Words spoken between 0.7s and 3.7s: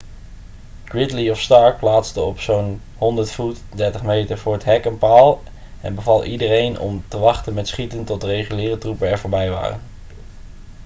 gridley of stark plaatste op zo'n 100 voet